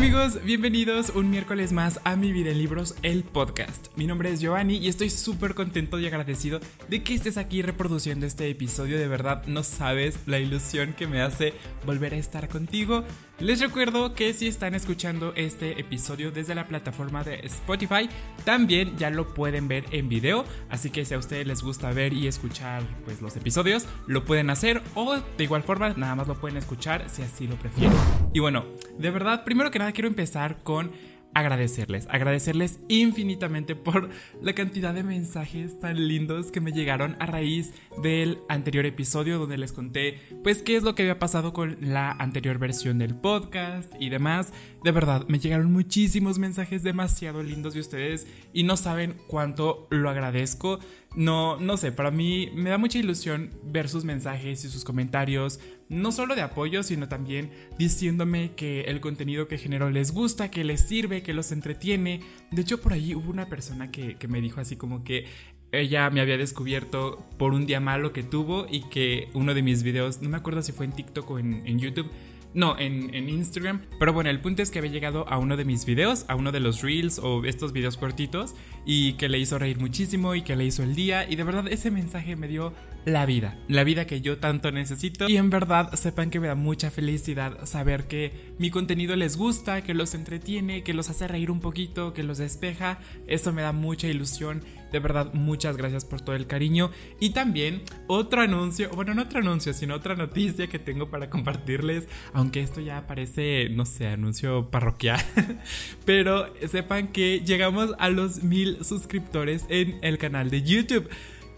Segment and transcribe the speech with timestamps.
[0.00, 3.88] amigos, bienvenidos un miércoles más a Mi Vida en Libros, el podcast.
[3.96, 6.58] Mi nombre es Giovanni y estoy súper contento y agradecido
[6.88, 8.98] de que estés aquí reproduciendo este episodio.
[8.98, 11.52] De verdad, no sabes la ilusión que me hace
[11.84, 13.04] volver a estar contigo.
[13.40, 18.06] Les recuerdo que si están escuchando este episodio desde la plataforma de Spotify,
[18.44, 22.12] también ya lo pueden ver en video, así que si a ustedes les gusta ver
[22.12, 26.38] y escuchar pues los episodios, lo pueden hacer o de igual forma nada más lo
[26.38, 27.96] pueden escuchar si así lo prefieren.
[28.34, 28.66] Y bueno,
[28.98, 30.90] de verdad, primero que nada quiero empezar con
[31.34, 34.10] agradecerles, agradecerles infinitamente por
[34.42, 39.58] la cantidad de mensajes tan lindos que me llegaron a raíz del anterior episodio donde
[39.58, 43.92] les conté pues qué es lo que había pasado con la anterior versión del podcast
[44.00, 44.52] y demás.
[44.82, 50.10] De verdad, me llegaron muchísimos mensajes demasiado lindos de ustedes y no saben cuánto lo
[50.10, 50.78] agradezco.
[51.14, 55.60] No, no sé, para mí me da mucha ilusión ver sus mensajes y sus comentarios,
[55.90, 60.64] no solo de apoyo, sino también diciéndome que el contenido que genero les gusta, que
[60.64, 62.20] les sirve, que los entretiene.
[62.52, 65.26] De hecho, por ahí hubo una persona que, me dijo así como que
[65.72, 69.82] ella me había descubierto por un día malo que tuvo y que uno de mis
[69.82, 72.10] videos, no me acuerdo si fue en TikTok o en, en YouTube,
[72.52, 73.82] no, en, Instagram.
[73.98, 76.50] Pero bueno, el punto es que había llegado a uno de mis videos, a uno
[76.50, 78.54] de los reels o estos videos cortitos,
[78.84, 81.28] y que le hizo reír muchísimo y que le hizo el día.
[81.28, 82.72] Y de verdad ese mensaje me dio
[83.04, 85.28] la vida, la vida que yo tanto necesito.
[85.28, 89.82] Y en verdad sepan que me da mucha felicidad saber que mi contenido les gusta,
[89.82, 92.98] que los entretiene, que los hace reír un poquito, que los despeja.
[93.26, 96.90] Eso me da mucha ilusión de verdad, muchas gracias por todo el cariño.
[97.20, 102.08] Y también otro anuncio, bueno, no otro anuncio, sino otra noticia que tengo para compartirles.
[102.32, 105.20] Aunque esto ya parece, no sé, anuncio parroquial.
[106.04, 111.08] Pero sepan que llegamos a los mil suscriptores en el canal de YouTube.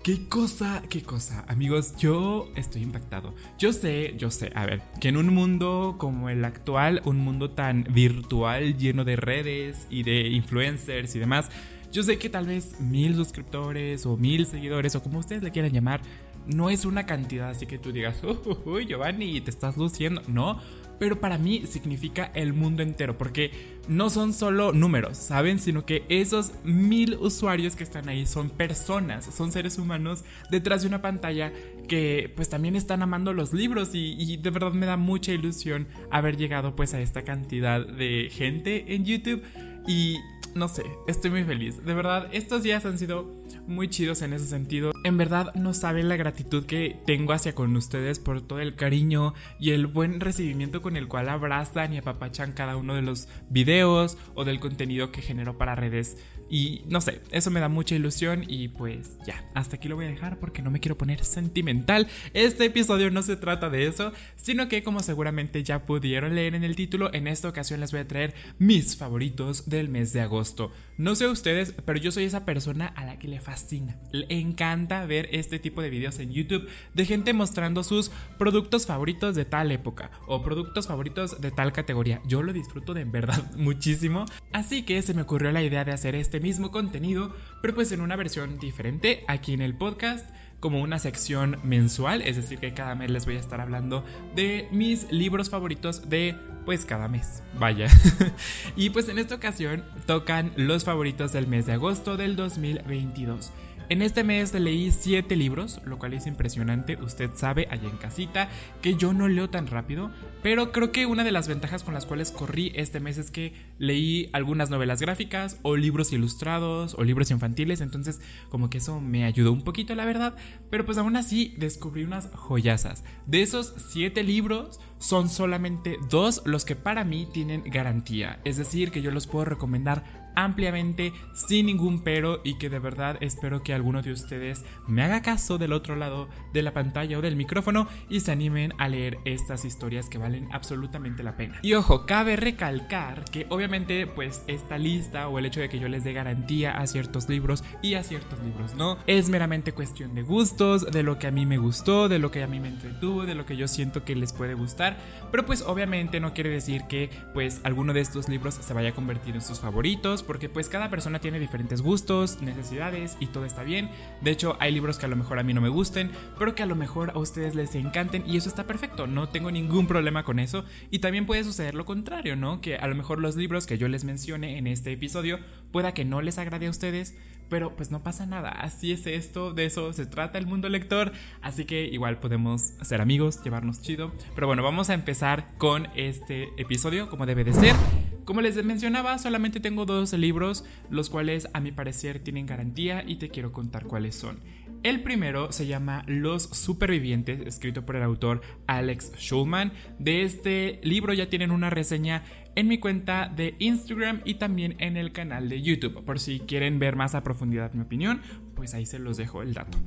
[0.03, 1.45] Qué cosa, qué cosa.
[1.47, 3.37] Amigos, yo estoy impactado.
[3.57, 7.53] Yo sé, yo sé, a ver, que en un mundo como el actual, un mundo
[7.53, 11.51] tan virtual, lleno de redes y de influencers y demás,
[11.93, 15.71] yo sé que tal vez mil suscriptores o mil seguidores o como ustedes le quieran
[15.71, 16.01] llamar,
[16.47, 18.21] no es una cantidad así que tú digas,
[18.65, 20.21] uy, Giovanni, te estás luciendo.
[20.27, 20.59] No,
[21.03, 23.51] pero para mí significa el mundo entero, porque
[23.89, 25.59] no son solo números, ¿saben?
[25.59, 30.87] Sino que esos mil usuarios que están ahí son personas, son seres humanos detrás de
[30.87, 31.53] una pantalla
[31.89, 35.89] que pues también están amando los libros y, y de verdad me da mucha ilusión
[36.13, 39.43] haber llegado pues a esta cantidad de gente en YouTube
[39.89, 40.19] y
[40.55, 41.85] no sé, estoy muy feliz.
[41.85, 44.93] De verdad, estos días han sido muy chidos en ese sentido.
[45.05, 49.35] En verdad, no saben la gratitud que tengo hacia con ustedes por todo el cariño
[49.59, 54.19] y el buen recibimiento con el cual abrazan y apapachan cada uno de los videos
[54.35, 56.17] o del contenido que genero para redes
[56.53, 60.05] y no sé, eso me da mucha ilusión y pues ya, hasta aquí lo voy
[60.05, 62.09] a dejar porque no me quiero poner sentimental.
[62.35, 66.63] Este episodio no se trata de eso, sino que como seguramente ya pudieron leer en
[66.63, 70.71] el título, en esta ocasión les voy a traer mis favoritos del mes de agosto.
[70.99, 75.05] No sé ustedes, pero yo soy esa persona a la que le fascina, le encanta
[75.07, 79.71] ver este tipo de videos en YouTube de gente mostrando sus productos favoritos de tal
[79.71, 82.21] época o productos favoritos de tal categoría.
[82.27, 86.15] Yo lo disfruto de verdad muchísimo, así que se me ocurrió la idea de hacer
[86.15, 90.27] este mismo contenido, pero pues en una versión diferente aquí en el podcast
[90.63, 94.05] como una sección mensual, es decir, que cada mes les voy a estar hablando
[94.37, 97.89] de mis libros favoritos de pues cada mes, vaya.
[98.77, 103.51] y pues en esta ocasión tocan los favoritos del mes de agosto del 2022.
[103.89, 108.49] En este mes leí 7 libros, lo cual es impresionante, usted sabe allá en casita
[108.81, 110.11] que yo no leo tan rápido,
[110.43, 113.53] pero creo que una de las ventajas con las cuales corrí este mes es que
[113.79, 119.25] leí algunas novelas gráficas o libros ilustrados o libros infantiles, entonces como que eso me
[119.25, 120.37] ayudó un poquito la verdad,
[120.71, 123.05] pero pues aún así descubrí unas joyasas.
[123.27, 128.91] De esos 7 libros son solamente dos los que para mí tienen garantía, es decir,
[128.91, 133.75] que yo los puedo recomendar ampliamente, sin ningún pero y que de verdad espero que
[133.75, 137.89] alguno de ustedes me haga caso del otro lado de la pantalla o del micrófono
[138.09, 141.59] y se animen a leer estas historias que valen absolutamente la pena.
[141.63, 145.89] Y ojo, cabe recalcar que obviamente pues esta lista o el hecho de que yo
[145.89, 150.23] les dé garantía a ciertos libros y a ciertos libros no es meramente cuestión de
[150.23, 153.27] gustos, de lo que a mí me gustó, de lo que a mí me entretuvo,
[153.27, 154.97] de lo que yo siento que les puede gustar,
[155.31, 158.95] pero pues obviamente no quiere decir que pues alguno de estos libros se vaya a
[158.95, 163.63] convertir en sus favoritos porque pues cada persona tiene diferentes gustos, necesidades y todo está
[163.63, 163.91] bien.
[164.21, 166.63] De hecho, hay libros que a lo mejor a mí no me gusten, pero que
[166.63, 170.25] a lo mejor a ustedes les encanten y eso está perfecto, no tengo ningún problema
[170.25, 170.65] con eso.
[170.91, 172.61] Y también puede suceder lo contrario, ¿no?
[172.61, 175.39] Que a lo mejor los libros que yo les mencione en este episodio
[175.71, 177.15] pueda que no les agrade a ustedes,
[177.49, 181.13] pero pues no pasa nada, así es esto, de eso se trata el mundo lector,
[181.41, 184.13] así que igual podemos ser amigos, llevarnos chido.
[184.35, 187.77] Pero bueno, vamos a empezar con este episodio como debe de ser.
[188.25, 193.17] Como les mencionaba, solamente tengo dos libros, los cuales a mi parecer tienen garantía y
[193.17, 194.39] te quiero contar cuáles son.
[194.83, 199.73] El primero se llama Los Supervivientes, escrito por el autor Alex Schulman.
[200.01, 202.25] De este libro ya tienen una reseña
[202.57, 206.05] en mi cuenta de Instagram y también en el canal de YouTube.
[206.05, 208.23] Por si quieren ver más a profundidad mi opinión,
[208.57, 209.79] pues ahí se los dejo el dato.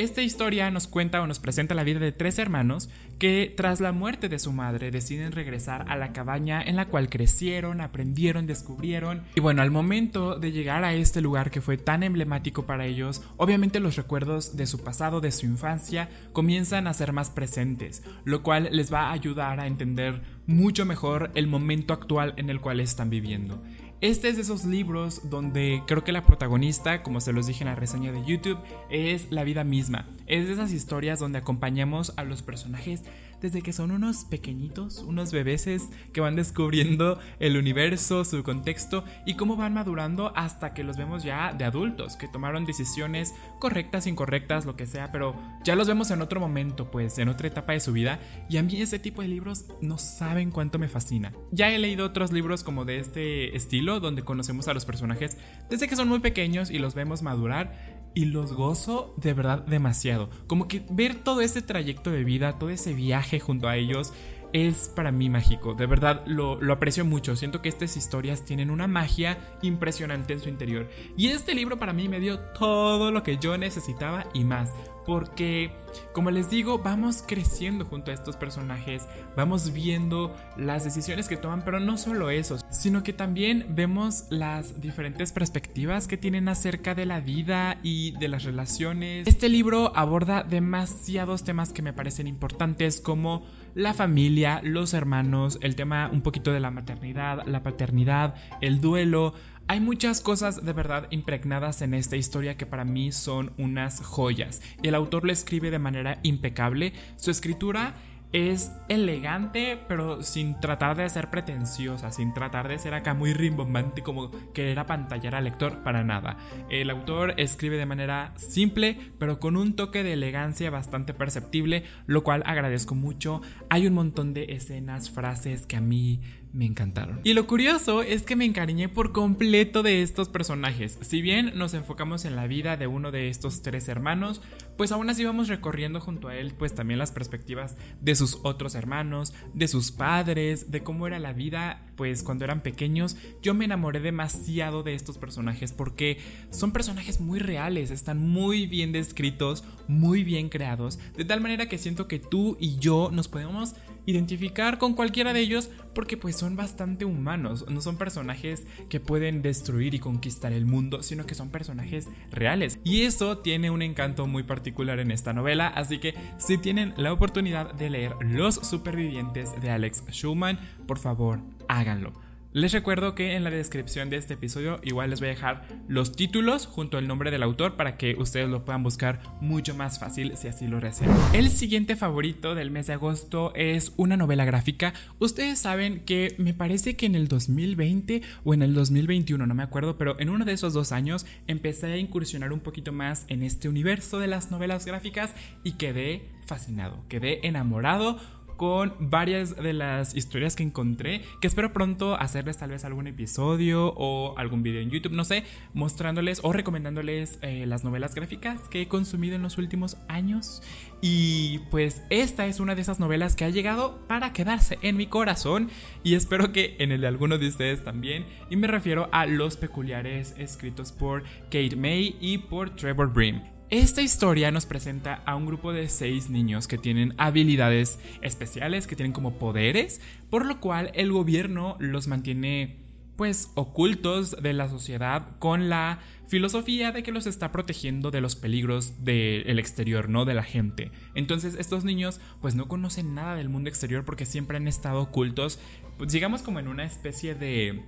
[0.00, 2.88] Esta historia nos cuenta o nos presenta la vida de tres hermanos
[3.18, 7.10] que tras la muerte de su madre deciden regresar a la cabaña en la cual
[7.10, 9.24] crecieron, aprendieron, descubrieron.
[9.34, 13.20] Y bueno, al momento de llegar a este lugar que fue tan emblemático para ellos,
[13.36, 18.42] obviamente los recuerdos de su pasado, de su infancia, comienzan a ser más presentes, lo
[18.42, 22.80] cual les va a ayudar a entender mucho mejor el momento actual en el cual
[22.80, 23.62] están viviendo.
[24.00, 27.68] Este es de esos libros donde creo que la protagonista, como se los dije en
[27.68, 28.58] la reseña de YouTube,
[28.88, 30.06] es la vida misma.
[30.26, 33.02] Es de esas historias donde acompañamos a los personajes
[33.40, 39.34] desde que son unos pequeñitos, unos bebeses que van descubriendo el universo, su contexto y
[39.34, 44.66] cómo van madurando hasta que los vemos ya de adultos, que tomaron decisiones correctas, incorrectas,
[44.66, 45.34] lo que sea, pero
[45.64, 48.62] ya los vemos en otro momento, pues en otra etapa de su vida y a
[48.62, 51.32] mí ese tipo de libros no saben cuánto me fascina.
[51.50, 55.36] Ya he leído otros libros como de este estilo, donde conocemos a los personajes
[55.68, 60.30] desde que son muy pequeños y los vemos madurar y los gozo de verdad demasiado.
[60.46, 64.12] Como que ver todo ese trayecto de vida, todo ese viaje junto a ellos
[64.52, 65.74] es para mí mágico.
[65.74, 67.36] De verdad lo, lo, aprecio mucho.
[67.36, 70.88] Siento que estas historias tienen una magia impresionante en su interior.
[71.16, 74.70] Y este libro para mí me dio todo lo que yo necesitaba y más
[75.10, 75.72] porque,
[76.12, 81.64] como les digo, vamos creciendo junto a estos personajes, vamos viendo las decisiones que toman,
[81.64, 87.06] pero no solo eso, sino que también vemos las diferentes perspectivas que tienen acerca de
[87.06, 89.26] la vida y de las relaciones.
[89.26, 93.44] Este libro aborda demasiados temas que me parecen importantes como
[93.74, 99.34] la familia, los hermanos, el tema un poquito de la maternidad, la paternidad, el duelo,
[99.70, 104.60] hay muchas cosas de verdad impregnadas en esta historia que para mí son unas joyas.
[104.82, 106.92] El autor lo escribe de manera impecable.
[107.14, 107.94] Su escritura
[108.32, 114.02] es elegante, pero sin tratar de ser pretenciosa, sin tratar de ser acá muy rimbombante
[114.02, 116.36] como querer apantallar al lector para nada.
[116.68, 122.22] El autor escribe de manera simple, pero con un toque de elegancia bastante perceptible, lo
[122.22, 123.40] cual agradezco mucho.
[123.68, 126.20] Hay un montón de escenas, frases que a mí
[126.52, 127.20] me encantaron.
[127.24, 130.98] Y lo curioso es que me encariñé por completo de estos personajes.
[131.00, 134.42] Si bien nos enfocamos en la vida de uno de estos tres hermanos,
[134.76, 138.74] pues aún así vamos recorriendo junto a él pues también las perspectivas de sus otros
[138.74, 143.16] hermanos, de sus padres, de cómo era la vida pues cuando eran pequeños.
[143.42, 146.18] Yo me enamoré demasiado de estos personajes porque
[146.50, 151.78] son personajes muy reales, están muy bien descritos, muy bien creados, de tal manera que
[151.78, 153.74] siento que tú y yo nos podemos
[154.10, 159.42] identificar con cualquiera de ellos porque pues son bastante humanos, no son personajes que pueden
[159.42, 162.78] destruir y conquistar el mundo, sino que son personajes reales.
[162.84, 167.12] Y eso tiene un encanto muy particular en esta novela, así que si tienen la
[167.12, 172.29] oportunidad de leer Los Supervivientes de Alex Schumann, por favor, háganlo.
[172.52, 176.16] Les recuerdo que en la descripción de este episodio igual les voy a dejar los
[176.16, 180.36] títulos junto al nombre del autor para que ustedes lo puedan buscar mucho más fácil
[180.36, 181.16] si así lo desean.
[181.32, 184.94] El siguiente favorito del mes de agosto es una novela gráfica.
[185.20, 189.62] Ustedes saben que me parece que en el 2020 o en el 2021, no me
[189.62, 193.44] acuerdo, pero en uno de esos dos años empecé a incursionar un poquito más en
[193.44, 198.18] este universo de las novelas gráficas y quedé fascinado, quedé enamorado
[198.60, 203.94] con varias de las historias que encontré, que espero pronto hacerles tal vez algún episodio
[203.96, 208.82] o algún video en YouTube, no sé, mostrándoles o recomendándoles eh, las novelas gráficas que
[208.82, 210.62] he consumido en los últimos años.
[211.00, 215.06] Y pues esta es una de esas novelas que ha llegado para quedarse en mi
[215.06, 215.70] corazón
[216.04, 218.26] y espero que en el de alguno de ustedes también.
[218.50, 223.40] Y me refiero a Los Peculiares escritos por Kate May y por Trevor Brim.
[223.70, 228.96] Esta historia nos presenta a un grupo de seis niños que tienen habilidades especiales, que
[228.96, 232.78] tienen como poderes, por lo cual el gobierno los mantiene
[233.14, 238.34] pues ocultos de la sociedad con la filosofía de que los está protegiendo de los
[238.34, 240.90] peligros del exterior, no de la gente.
[241.14, 245.60] Entonces estos niños pues no conocen nada del mundo exterior porque siempre han estado ocultos,
[245.96, 247.84] pues digamos como en una especie de...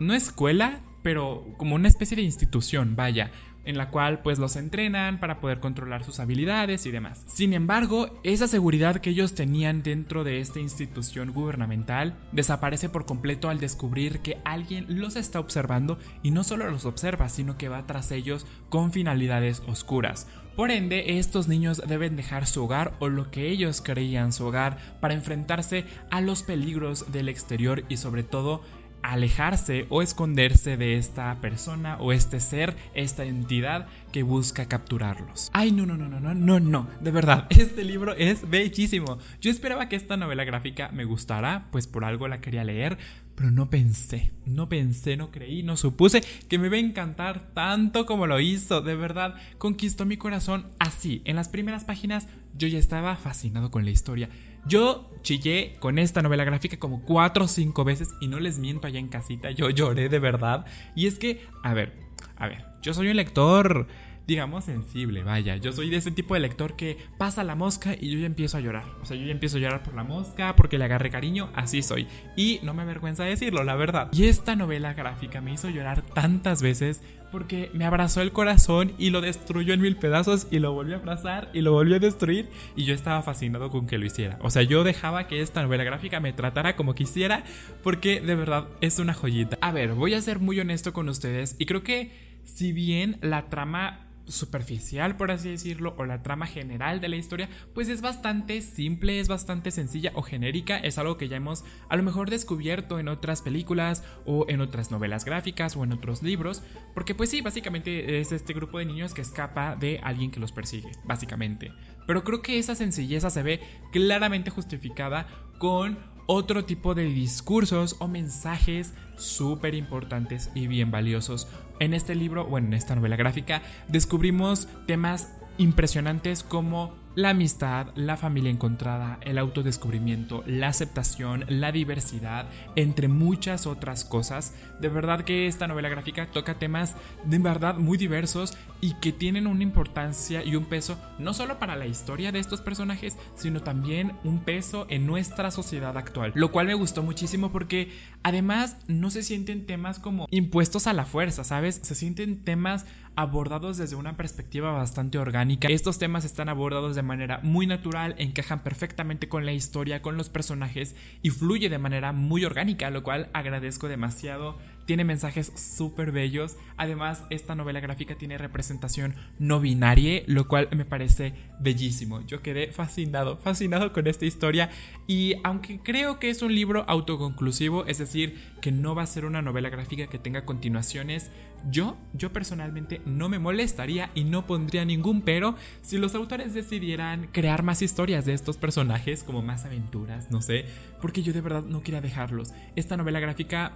[0.00, 3.30] no escuela, pero como una especie de institución, vaya,
[3.68, 7.22] en la cual pues los entrenan para poder controlar sus habilidades y demás.
[7.26, 13.50] Sin embargo, esa seguridad que ellos tenían dentro de esta institución gubernamental desaparece por completo
[13.50, 17.86] al descubrir que alguien los está observando y no solo los observa, sino que va
[17.86, 20.26] tras ellos con finalidades oscuras.
[20.56, 24.78] Por ende, estos niños deben dejar su hogar o lo que ellos creían su hogar
[25.00, 28.62] para enfrentarse a los peligros del exterior y sobre todo
[29.02, 35.50] alejarse o esconderse de esta persona o este ser, esta entidad que busca capturarlos.
[35.52, 39.18] Ay, no, no, no, no, no, no, no, de verdad, este libro es bellísimo.
[39.40, 42.98] Yo esperaba que esta novela gráfica me gustara, pues por algo la quería leer,
[43.34, 48.04] pero no pensé, no pensé, no creí, no supuse que me iba a encantar tanto
[48.04, 51.22] como lo hizo, de verdad, conquistó mi corazón así.
[51.24, 52.26] En las primeras páginas
[52.56, 54.28] yo ya estaba fascinado con la historia.
[54.66, 58.86] Yo chillé con esta novela gráfica como cuatro o cinco veces y no les miento
[58.86, 60.66] allá en casita, yo lloré de verdad.
[60.94, 61.92] Y es que, a ver,
[62.36, 63.86] a ver, yo soy un lector
[64.28, 65.56] digamos, sensible, vaya.
[65.56, 68.58] Yo soy de ese tipo de lector que pasa la mosca y yo ya empiezo
[68.58, 68.84] a llorar.
[69.00, 71.82] O sea, yo ya empiezo a llorar por la mosca, porque le agarré cariño, así
[71.82, 72.06] soy.
[72.36, 74.10] Y no me avergüenza decirlo, la verdad.
[74.12, 77.00] Y esta novela gráfica me hizo llorar tantas veces
[77.32, 80.98] porque me abrazó el corazón y lo destruyó en mil pedazos y lo volvió a
[80.98, 84.38] abrazar y lo volvió a destruir y yo estaba fascinado con que lo hiciera.
[84.42, 87.44] O sea, yo dejaba que esta novela gráfica me tratara como quisiera
[87.82, 89.56] porque de verdad es una joyita.
[89.62, 92.10] A ver, voy a ser muy honesto con ustedes y creo que
[92.44, 97.48] si bien la trama superficial, por así decirlo, o la trama general de la historia,
[97.74, 101.96] pues es bastante simple, es bastante sencilla o genérica, es algo que ya hemos a
[101.96, 106.62] lo mejor descubierto en otras películas o en otras novelas gráficas o en otros libros,
[106.94, 110.52] porque pues sí, básicamente es este grupo de niños que escapa de alguien que los
[110.52, 111.72] persigue, básicamente.
[112.06, 113.60] Pero creo que esa sencilleza se ve
[113.92, 115.26] claramente justificada
[115.58, 115.98] con
[116.30, 121.48] otro tipo de discursos o mensajes súper importantes y bien valiosos.
[121.80, 128.16] En este libro, o en esta novela gráfica, descubrimos temas impresionantes como la amistad, la
[128.16, 132.46] familia encontrada, el autodescubrimiento, la aceptación, la diversidad,
[132.76, 134.54] entre muchas otras cosas.
[134.80, 139.46] De verdad que esta novela gráfica toca temas de verdad muy diversos y que tienen
[139.46, 144.12] una importancia y un peso no solo para la historia de estos personajes, sino también
[144.24, 146.32] un peso en nuestra sociedad actual.
[146.34, 151.04] Lo cual me gustó muchísimo porque además no se sienten temas como impuestos a la
[151.04, 151.80] fuerza, ¿sabes?
[151.82, 152.86] Se sienten temas
[153.18, 155.66] abordados desde una perspectiva bastante orgánica.
[155.66, 160.28] Estos temas están abordados de manera muy natural, encajan perfectamente con la historia, con los
[160.28, 166.56] personajes y fluye de manera muy orgánica, lo cual agradezco demasiado tiene mensajes súper bellos.
[166.78, 172.22] Además, esta novela gráfica tiene representación no binaria, lo cual me parece bellísimo.
[172.26, 174.70] Yo quedé fascinado, fascinado con esta historia.
[175.06, 179.26] Y aunque creo que es un libro autoconclusivo, es decir, que no va a ser
[179.26, 181.30] una novela gráfica que tenga continuaciones,
[181.70, 187.28] yo, yo personalmente no me molestaría y no pondría ningún pero si los autores decidieran
[187.32, 190.64] crear más historias de estos personajes, como más aventuras, no sé,
[191.02, 192.52] porque yo de verdad no quería dejarlos.
[192.76, 193.72] Esta novela gráfica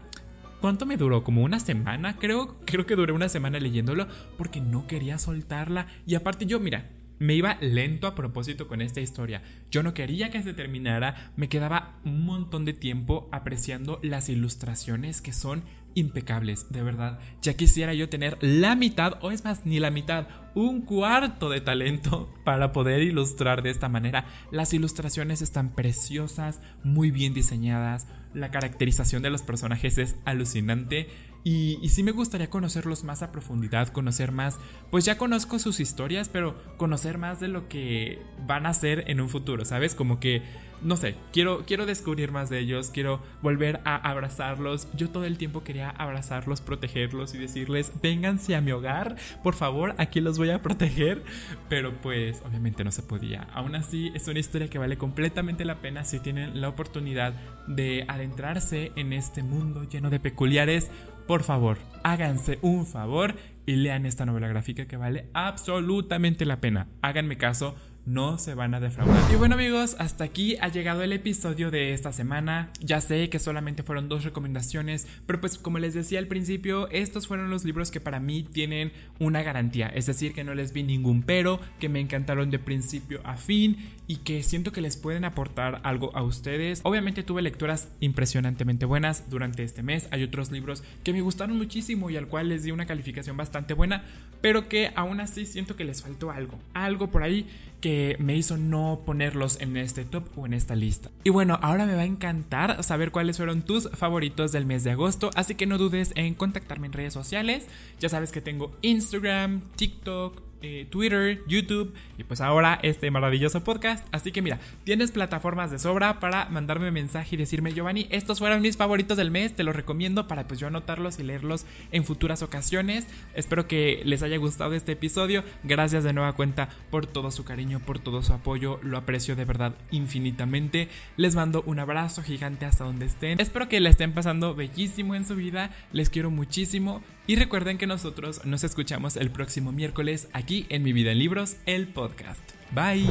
[0.62, 1.24] ¿Cuánto me duró?
[1.24, 2.18] ¿Como una semana?
[2.18, 4.06] Creo, creo que duré una semana leyéndolo
[4.38, 5.88] porque no quería soltarla.
[6.06, 6.88] Y aparte yo, mira,
[7.18, 9.42] me iba lento a propósito con esta historia.
[9.72, 15.20] Yo no quería que se terminara, me quedaba un montón de tiempo apreciando las ilustraciones
[15.20, 15.64] que son
[15.94, 17.18] impecables, de verdad.
[17.42, 21.60] Ya quisiera yo tener la mitad, o es más, ni la mitad, un cuarto de
[21.60, 24.26] talento para poder ilustrar de esta manera.
[24.52, 31.08] Las ilustraciones están preciosas, muy bien diseñadas, la caracterización de los personajes es alucinante.
[31.44, 34.58] Y, sí me gustaría conocerlos más a profundidad, conocer más,
[34.90, 39.20] pues ya conozco sus historias, pero conocer más de lo que van a ser en
[39.20, 39.94] un futuro, ¿sabes?
[39.94, 40.42] Como que
[40.84, 44.88] no sé, quiero, quiero descubrir más de ellos, quiero volver a abrazarlos.
[44.94, 49.94] Yo todo el tiempo quería abrazarlos, protegerlos y decirles, vénganse a mi hogar, por favor,
[49.98, 51.22] aquí los voy a proteger.
[51.68, 53.46] Pero pues obviamente no se podía.
[53.54, 57.34] Aún así, es una historia que vale completamente la pena si tienen la oportunidad
[57.66, 60.90] de adentrarse en este mundo lleno de peculiares.
[61.32, 66.88] Por favor, háganse un favor y lean esta novela gráfica que vale absolutamente la pena.
[67.00, 67.74] Háganme caso
[68.04, 69.32] no se van a defraudar.
[69.32, 72.70] Y bueno amigos, hasta aquí ha llegado el episodio de esta semana.
[72.80, 77.26] Ya sé que solamente fueron dos recomendaciones, pero pues como les decía al principio, estos
[77.26, 79.88] fueron los libros que para mí tienen una garantía.
[79.88, 83.76] Es decir, que no les vi ningún pero, que me encantaron de principio a fin
[84.06, 86.80] y que siento que les pueden aportar algo a ustedes.
[86.82, 90.08] Obviamente tuve lecturas impresionantemente buenas durante este mes.
[90.10, 93.74] Hay otros libros que me gustaron muchísimo y al cual les di una calificación bastante
[93.74, 94.04] buena,
[94.40, 96.58] pero que aún así siento que les faltó algo.
[96.74, 97.46] Algo por ahí
[97.82, 101.10] que me hizo no ponerlos en este top o en esta lista.
[101.24, 104.92] Y bueno, ahora me va a encantar saber cuáles fueron tus favoritos del mes de
[104.92, 107.66] agosto, así que no dudes en contactarme en redes sociales.
[108.00, 114.06] Ya sabes que tengo Instagram, TikTok, eh, Twitter, YouTube y pues ahora este maravilloso podcast.
[114.12, 118.62] Así que mira, tienes plataformas de sobra para mandarme mensaje y decirme, Giovanni, estos fueron
[118.62, 122.42] mis favoritos del mes, te los recomiendo para pues yo anotarlos y leerlos en futuras
[122.42, 123.06] ocasiones.
[123.34, 125.44] Espero que les haya gustado este episodio.
[125.64, 128.78] Gracias de nueva cuenta por todo su cariño, por todo su apoyo.
[128.82, 130.88] Lo aprecio de verdad infinitamente.
[131.16, 133.40] Les mando un abrazo gigante hasta donde estén.
[133.40, 135.70] Espero que la estén pasando bellísimo en su vida.
[135.92, 137.02] Les quiero muchísimo.
[137.32, 141.56] Y recuerden que nosotros nos escuchamos el próximo miércoles aquí en Mi Vida en Libros,
[141.64, 142.42] el podcast.
[142.74, 143.06] Bye.